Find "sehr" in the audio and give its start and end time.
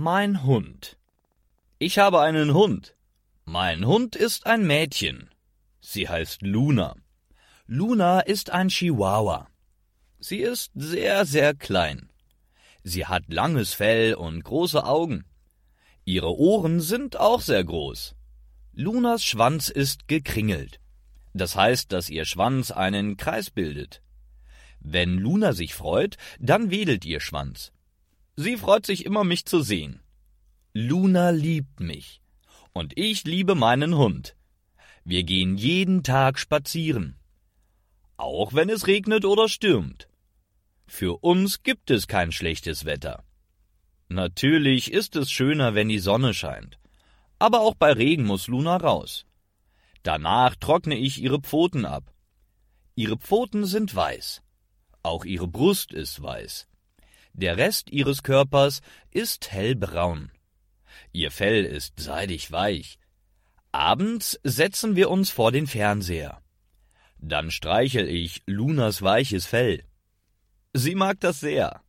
10.76-11.26, 11.26-11.52, 17.40-17.64, 71.38-71.80